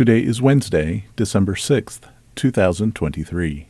Today 0.00 0.20
is 0.20 0.40
Wednesday, 0.40 1.04
December 1.14 1.52
6th, 1.52 2.08
2023. 2.34 3.69